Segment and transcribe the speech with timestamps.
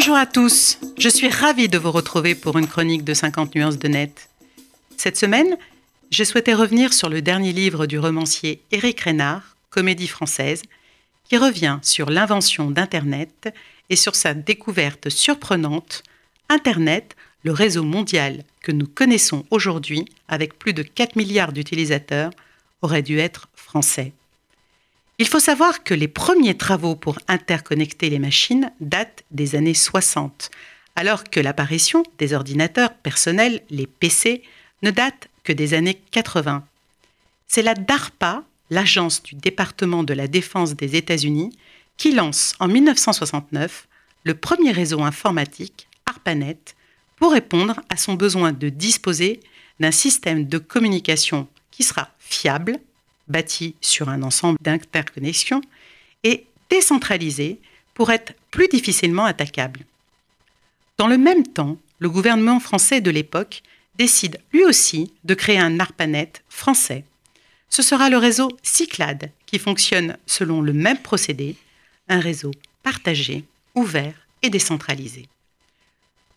[0.00, 3.78] Bonjour à tous, je suis ravie de vous retrouver pour une chronique de 50 nuances
[3.78, 4.30] de net.
[4.96, 5.58] Cette semaine,
[6.10, 10.62] je souhaitais revenir sur le dernier livre du romancier Éric Reynard, Comédie française,
[11.24, 13.52] qui revient sur l'invention d'Internet
[13.90, 16.02] et sur sa découverte surprenante,
[16.48, 17.14] Internet,
[17.44, 22.30] le réseau mondial que nous connaissons aujourd'hui avec plus de 4 milliards d'utilisateurs,
[22.80, 24.14] aurait dû être français.
[25.20, 30.50] Il faut savoir que les premiers travaux pour interconnecter les machines datent des années 60,
[30.96, 34.42] alors que l'apparition des ordinateurs personnels, les PC,
[34.82, 36.64] ne date que des années 80.
[37.48, 41.54] C'est la DARPA, l'agence du département de la défense des États-Unis,
[41.98, 43.88] qui lance en 1969
[44.24, 46.74] le premier réseau informatique, ARPANET,
[47.16, 49.40] pour répondre à son besoin de disposer
[49.80, 52.80] d'un système de communication qui sera fiable,
[53.30, 55.62] bâti sur un ensemble d'interconnexions
[56.24, 57.58] et décentralisé
[57.94, 59.80] pour être plus difficilement attaquable.
[60.98, 63.62] Dans le même temps, le gouvernement français de l'époque
[63.96, 67.04] décide lui aussi de créer un ARPANET français.
[67.68, 71.56] Ce sera le réseau Cyclade qui fonctionne selon le même procédé,
[72.08, 72.50] un réseau
[72.82, 75.28] partagé, ouvert et décentralisé.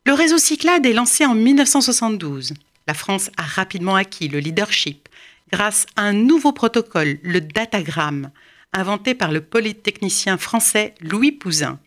[0.05, 2.53] Le réseau Cyclade est lancé en 1972.
[2.87, 5.07] La France a rapidement acquis le leadership
[5.53, 8.31] grâce à un nouveau protocole, le datagramme,
[8.73, 11.77] inventé par le polytechnicien français Louis Pouzin.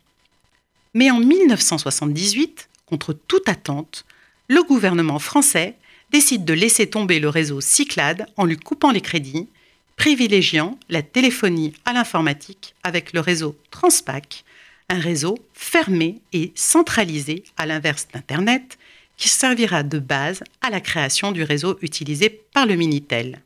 [0.94, 4.04] Mais en 1978, contre toute attente,
[4.46, 5.74] le gouvernement français
[6.12, 9.48] décide de laisser tomber le réseau Cyclade en lui coupant les crédits,
[9.96, 14.44] privilégiant la téléphonie à l'informatique avec le réseau Transpac,
[14.90, 18.78] un réseau fermé et centralisé à l'inverse d'Internet,
[19.16, 23.40] qui servira de base à la création du réseau utilisé par le Minitel.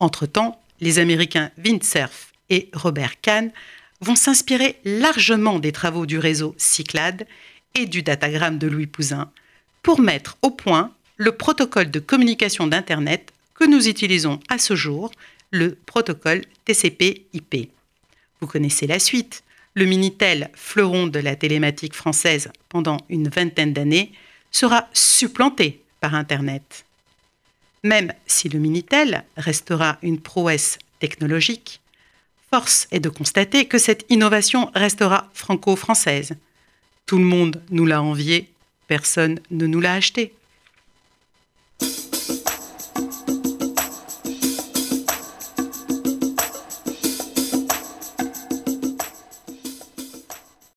[0.00, 3.50] Entre-temps, les Américains Windsurf et Robert Kahn
[4.00, 7.26] vont s'inspirer largement des travaux du réseau Cyclade
[7.74, 9.30] et du datagramme de Louis Pouzin
[9.82, 15.10] pour mettre au point le protocole de communication d'Internet que nous utilisons à ce jour,
[15.50, 17.70] le protocole TCP/IP.
[18.40, 19.42] Vous connaissez la suite.
[19.74, 24.12] Le Minitel, fleuron de la télématique française pendant une vingtaine d'années,
[24.50, 26.84] sera supplanté par Internet.
[27.82, 31.80] Même si le Minitel restera une prouesse technologique,
[32.50, 36.36] force est de constater que cette innovation restera franco-française.
[37.06, 38.50] Tout le monde nous l'a envié,
[38.86, 40.34] personne ne nous l'a acheté.